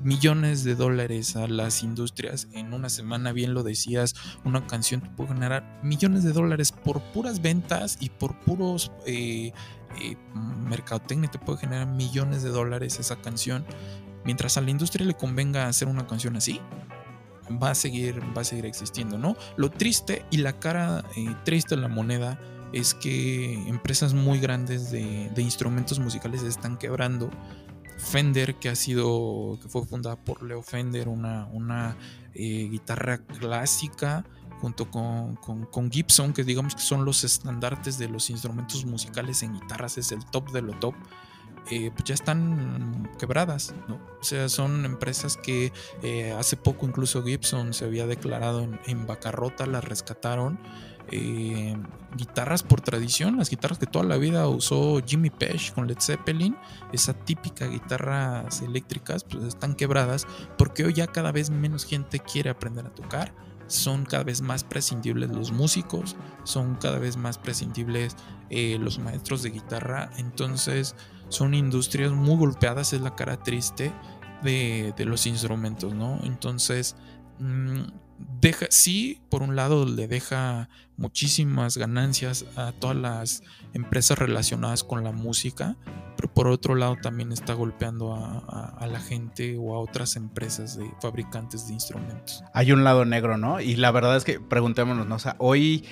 [0.03, 2.49] millones de dólares a las industrias.
[2.53, 7.03] En una semana, bien lo decías, una canción te puede generar millones de dólares por
[7.13, 9.53] puras ventas y por puros eh,
[10.01, 13.65] eh, mercadotecnia te puede generar millones de dólares esa canción.
[14.25, 16.61] Mientras a la industria le convenga hacer una canción así,
[17.63, 19.37] va a seguir, va a seguir existiendo, ¿no?
[19.57, 22.39] Lo triste y la cara eh, triste de la moneda
[22.73, 27.31] es que empresas muy grandes de, de instrumentos musicales se están quebrando
[27.99, 31.97] Fender, que ha sido, que fue fundada por Leo Fender, una, una
[32.35, 34.25] eh, guitarra clásica,
[34.61, 39.55] junto con, con, Gibson, que digamos que son los estandartes de los instrumentos musicales en
[39.55, 40.95] guitarras, es el top de lo top.
[41.71, 43.97] Eh, pues ya están quebradas, ¿no?
[44.21, 45.71] O sea, son empresas que
[46.03, 50.59] eh, hace poco incluso Gibson se había declarado en, en bancarrota, las rescataron
[51.11, 51.77] eh,
[52.17, 56.57] guitarras por tradición, las guitarras que toda la vida usó Jimmy Page con Led Zeppelin,
[56.93, 62.51] esa típica guitarras eléctricas, pues están quebradas porque hoy ya cada vez menos gente quiere
[62.51, 63.35] aprender a tocar.
[63.67, 68.17] Son cada vez más prescindibles los músicos, son cada vez más prescindibles
[68.49, 70.09] eh, los maestros de guitarra.
[70.17, 70.97] Entonces,
[71.29, 73.93] son industrias muy golpeadas, es la cara triste
[74.43, 76.19] de, los instrumentos, ¿no?
[76.23, 76.97] Entonces,
[77.39, 77.83] mmm,
[78.41, 85.05] deja, sí, por un lado le deja muchísimas ganancias a todas las empresas relacionadas con
[85.05, 85.77] la música,
[86.17, 90.91] pero por otro lado también está golpeando a, la gente o a otras empresas de
[91.01, 92.43] fabricantes de instrumentos.
[92.55, 93.61] Hay un lado negro, ¿no?
[93.61, 95.17] Y la verdad es que preguntémonos, ¿no?
[95.17, 95.85] O sea, hoy,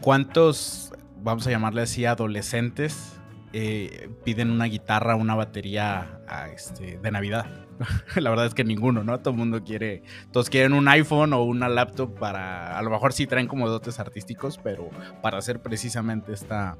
[0.00, 3.14] ¿cuántos, vamos a llamarle así, adolescentes
[3.52, 6.20] eh, piden una guitarra, una batería
[6.54, 7.63] este, de Navidad?
[8.16, 9.18] la verdad es que ninguno, ¿no?
[9.18, 13.12] Todo el mundo quiere, todos quieren un iPhone o una laptop para, a lo mejor
[13.12, 14.90] sí traen como dotes artísticos, pero
[15.22, 16.76] para hacer precisamente esta,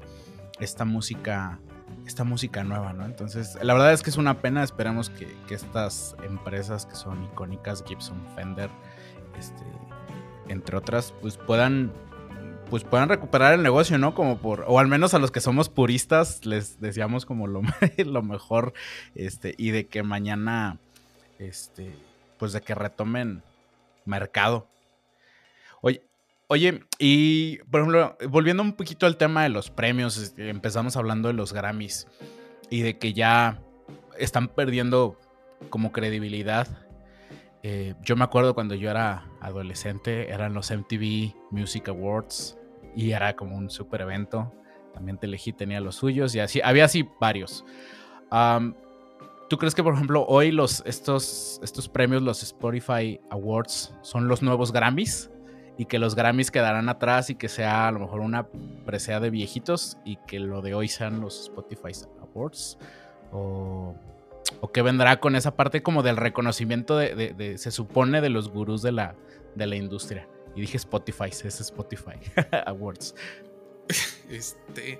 [0.59, 1.59] esta música,
[2.05, 3.05] esta música nueva, ¿no?
[3.05, 7.83] Entonces, la verdad es que es una pena, esperamos que, estas empresas que son icónicas,
[7.85, 8.69] Gibson, Fender,
[9.37, 9.63] este,
[10.47, 11.91] entre otras, pues puedan
[12.69, 14.15] pues puedan recuperar el negocio, ¿no?
[14.15, 17.61] Como por, o al menos a los que somos puristas les deseamos como lo,
[18.05, 18.73] lo mejor,
[19.13, 20.79] este, y de que mañana
[21.39, 21.95] este,
[22.37, 23.43] pues de que retomen
[24.05, 24.67] mercado.
[25.81, 26.03] Oye,
[26.47, 31.33] oye, y por ejemplo, volviendo un poquito al tema de los premios, empezamos hablando de
[31.33, 32.07] los Grammys
[32.69, 33.61] y de que ya
[34.17, 35.19] están perdiendo
[35.69, 36.67] como credibilidad.
[37.63, 42.57] Eh, yo me acuerdo cuando yo era adolescente, eran los MTV Music Awards
[42.95, 44.53] y era como un super evento.
[44.93, 47.65] También Teleji tenía los suyos y así, había así varios.
[49.47, 54.41] ¿Tú crees que, por ejemplo, hoy los, estos, estos premios, los Spotify Awards, son los
[54.41, 55.29] nuevos Grammys?
[55.77, 58.47] Y que los Grammys quedarán atrás y que sea a lo mejor una
[58.85, 62.79] presea de viejitos y que lo de hoy sean los Spotify Awards?
[63.31, 63.93] ¿O,
[64.61, 68.81] o qué vendrá con esa parte como del reconocimiento de, se supone, de los gurús
[68.81, 69.15] de la,
[69.53, 70.27] de la industria?
[70.55, 72.13] Y dije Spotify, es Spotify
[72.65, 73.13] Awards.
[74.29, 74.99] Este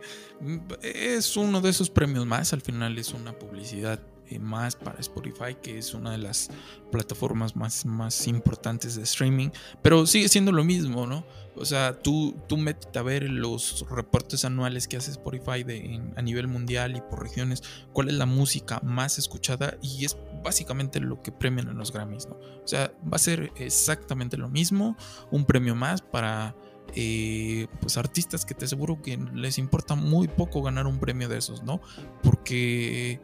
[0.83, 2.53] es uno de esos premios más.
[2.53, 6.49] Al final es una publicidad eh, más para Spotify, que es una de las
[6.91, 9.49] plataformas más, más importantes de streaming,
[9.81, 11.25] pero sigue siendo lo mismo, ¿no?
[11.55, 16.21] O sea, tú, tú metes a ver los reportes anuales que hace Spotify de, a
[16.21, 21.21] nivel mundial y por regiones, cuál es la música más escuchada y es básicamente lo
[21.21, 22.35] que premian en los Grammys, ¿no?
[22.35, 24.97] O sea, va a ser exactamente lo mismo,
[25.31, 26.55] un premio más para...
[26.97, 31.39] Eh, pues artistas que te aseguro que les importa muy poco ganar un premio de
[31.39, 31.81] esos, ¿no?
[32.21, 33.19] Porque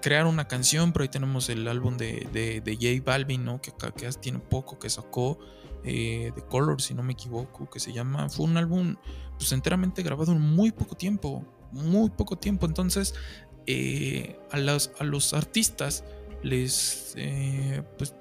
[0.00, 3.60] crear una canción, pero ahí tenemos el álbum de, de, J Balvin, ¿no?
[3.62, 5.38] Que, que tiene poco, que sacó
[5.84, 8.96] eh, de Color, si no me equivoco, que se llama, fue un álbum
[9.38, 13.14] pues enteramente grabado en muy poco tiempo, muy poco tiempo, entonces
[13.66, 16.04] eh, a, los, a los artistas
[16.42, 18.14] les, eh, pues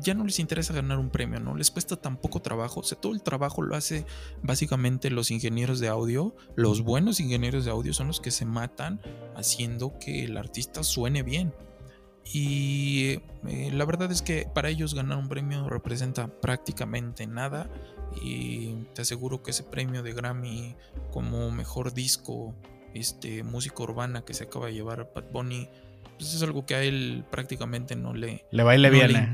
[0.00, 1.56] ya no les interesa ganar un premio, ¿no?
[1.56, 2.80] Les cuesta tan poco trabajo.
[2.80, 4.06] O sea, todo el trabajo lo hace
[4.42, 6.34] básicamente los ingenieros de audio.
[6.54, 9.00] Los buenos ingenieros de audio son los que se matan
[9.36, 11.52] haciendo que el artista suene bien.
[12.24, 17.68] Y eh, la verdad es que para ellos ganar un premio representa prácticamente nada.
[18.22, 20.76] Y te aseguro que ese premio de Grammy
[21.10, 22.54] como mejor disco,
[22.94, 25.68] este, música urbana que se acaba de llevar Pat Bunny
[26.22, 28.44] pues es algo que a él prácticamente no le...
[28.50, 29.32] Le va y le viene.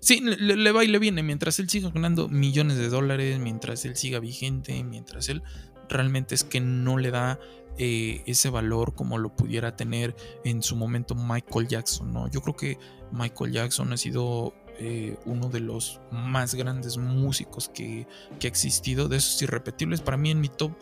[0.00, 1.22] sí, le, le, va y le viene.
[1.22, 5.42] Mientras él siga ganando millones de dólares, mientras él siga vigente, mientras él
[5.88, 7.38] realmente es que no le da
[7.80, 12.28] eh, ese valor como lo pudiera tener en su momento Michael Jackson, ¿no?
[12.28, 12.78] Yo creo que
[13.12, 18.06] Michael Jackson ha sido eh, uno de los más grandes músicos que,
[18.42, 20.00] ha existido, de esos irrepetibles.
[20.00, 20.72] Para mí en mi top,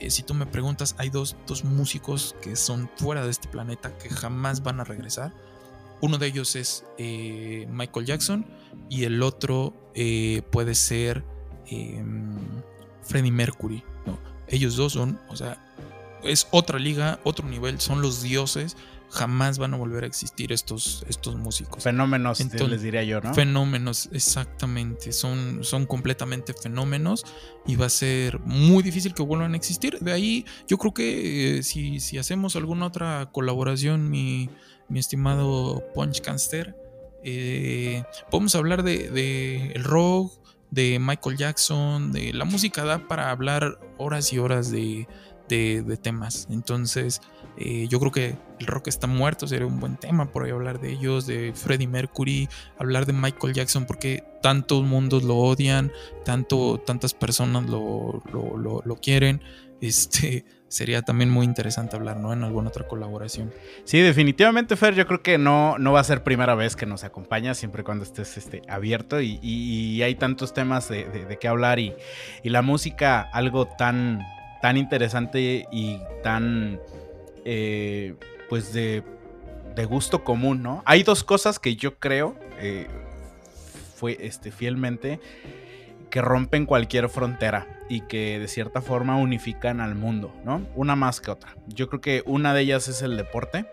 [0.00, 4.08] eh, si tú me preguntas, hay dos, músicos que son fuera de este planeta que
[4.08, 5.32] jamás van a regresar.
[6.00, 8.46] Uno de ellos es Michael Jackson
[8.90, 9.72] y el otro
[10.50, 11.24] puede ser
[11.68, 12.36] em,
[13.02, 13.82] Freddie Mercury.
[14.04, 14.18] ¿no?
[14.46, 15.66] Ellos dos son, o sea,
[16.22, 18.76] es otra liga, otro nivel, son los dioses.
[19.10, 21.82] Jamás van a volver a existir estos, estos músicos.
[21.82, 23.34] Fenómenos, les diría yo, ¿no?
[23.34, 25.12] Fenómenos, exactamente.
[25.12, 27.24] Son, son completamente fenómenos
[27.66, 29.98] y va a ser muy difícil que vuelvan a existir.
[30.00, 34.50] De ahí, yo creo que eh, si, si, hacemos alguna otra colaboración, mi,
[34.88, 36.76] mi estimado Punch Canster,
[37.22, 40.32] eh, podemos hablar de, de el rock,
[40.70, 45.06] de Michael Jackson, de la música da para hablar horas y horas de,
[45.48, 46.46] de, temas.
[46.50, 47.20] Entonces,
[47.56, 50.80] eh, yo creo que el rock está muerto, sería un buen tema por ahí hablar
[50.80, 55.92] de ellos, de Freddie Mercury, hablar de Michael Jackson, porque tantos mundos lo odian,
[56.24, 59.40] tanto, tantas personas lo, lo, quieren.
[59.80, 62.32] Este sería también muy interesante hablar, ¿no?
[62.32, 63.52] En alguna otra colaboración.
[63.84, 67.04] Sí, definitivamente, Fer, yo creo que no, no va a ser primera vez que nos
[67.04, 71.94] acompaña, siempre cuando estés este, abierto y, hay tantos temas de, de, qué hablar y,
[72.42, 74.20] y la música, algo tan
[74.60, 76.80] tan interesante y tan,
[77.44, 78.14] eh,
[78.48, 79.02] pues, de,
[79.74, 80.82] de, gusto común, ¿no?
[80.84, 82.86] Hay dos cosas que yo creo, eh,
[83.96, 85.20] fue, este, fielmente,
[86.10, 90.66] que rompen cualquier frontera y que de cierta forma unifican al mundo, ¿no?
[90.74, 91.56] Una más que otra.
[91.66, 93.66] Yo creo que una de ellas es el deporte,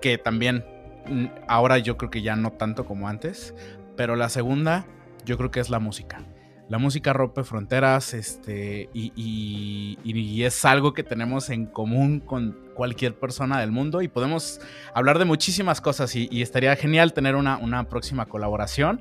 [0.00, 0.64] que también
[1.08, 3.54] mm, ahora yo creo que ya no tanto como antes,
[3.96, 4.86] pero la segunda
[5.24, 6.22] yo creo que es la música
[6.68, 13.60] la música rompe fronteras este, y, es algo que tenemos en común con cualquier persona
[13.60, 14.60] del mundo y podemos
[14.94, 19.00] hablar de muchísimas cosas y, estaría genial tener una, una próxima colaboración.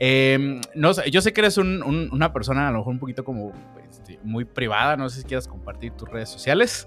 [0.00, 3.52] Em, no yo sé que eres una persona a lo mejor un poquito como
[3.90, 6.86] este, muy privada, no sé si quieras compartir tus redes sociales.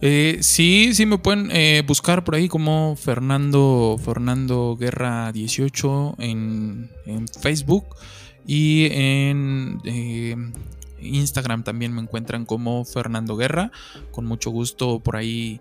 [0.00, 6.90] Eh, sí, sí me pueden eh, buscar por ahí como Fernando, Fernando Guerra 18 en,
[7.04, 7.96] en Facebook.
[8.48, 10.34] Y en eh,
[11.02, 13.70] Instagram también me encuentran como Fernando Guerra.
[14.10, 15.60] Con mucho gusto por ahí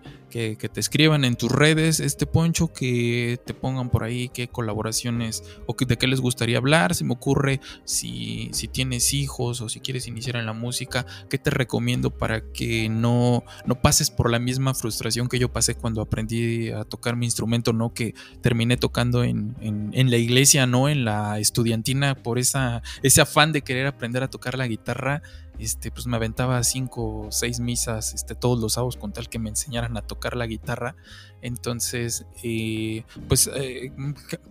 [0.58, 5.44] que, te escriban en tus redes este poncho, que te pongan por ahí qué colaboraciones
[5.66, 6.94] o de qué les gustaría hablar.
[6.94, 11.38] Se me ocurre si, si tienes hijos o si quieres iniciar en la música, qué
[11.38, 16.02] te recomiendo para que no, no pases por la misma frustración que yo pasé cuando
[16.02, 17.94] aprendí a tocar mi instrumento, ¿no?
[17.94, 20.88] Que terminé tocando en, en, la iglesia, ¿no?
[20.88, 25.24] En la estudiantina por esa, ese afán de querer aprender a tocar la guitarra
[25.60, 29.40] este, pues me aventaba cinco o seis misas este, todos los sábados con tal que
[29.40, 30.96] me enseñaran a tocar la guitarra.
[31.42, 33.92] Entonces, eh, pues eh,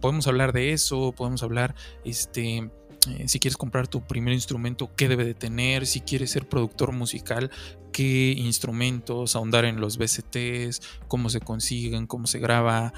[0.01, 2.71] podemos hablar de eso, podemos hablar, este,
[3.09, 6.93] eh, si quieres comprar tu primer instrumento, qué debe de tener, si quieres ser productor
[6.93, 7.51] musical,
[7.93, 12.93] qué instrumentos, ahondar en los BCTs, cómo se consiguen, cómo se graba,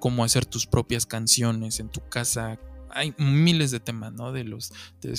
[0.00, 2.58] cómo hacer tus propias canciones en tu casa,
[2.92, 4.32] hay miles de temas, ¿no?
[4.32, 4.72] De los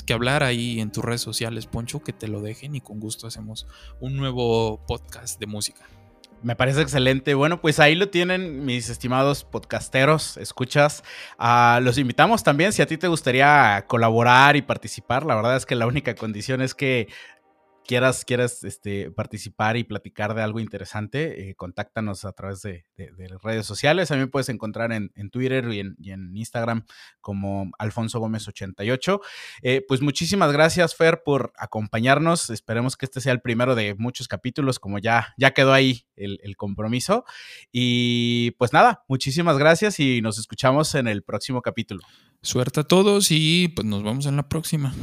[0.05, 3.27] que hablar ahí en tus redes sociales, Poncho, que te lo dejen y con gusto
[3.27, 3.67] hacemos
[3.99, 5.85] un nuevo podcast de música.
[6.43, 7.35] Me parece excelente.
[7.35, 11.01] Bueno, pues ahí lo tienen mis estimados podcasteros, escuchas.
[11.37, 15.25] Ah, los invitamos también si a ti te gustaría colaborar y participar.
[15.25, 17.07] La verdad es que la única condición es que
[17.85, 22.85] quieras, quieras este, participar y platicar de algo interesante, eh, contáctanos a través de,
[23.43, 24.11] redes sociales.
[24.11, 26.85] A mí me puedes encontrar en, Twitter y en, Instagram
[27.21, 29.21] como Alfonso Gómez 88.
[29.61, 32.49] Eh, pues muchísimas gracias, Fer, por acompañarnos.
[32.49, 36.39] Esperemos que este sea el primero de muchos capítulos, como ya, ya quedó ahí el,
[36.43, 37.25] el compromiso.
[37.71, 42.01] Y pues nada, muchísimas gracias y nos escuchamos en el próximo capítulo.
[42.41, 44.93] Suerte a todos y pues nos vemos en la próxima.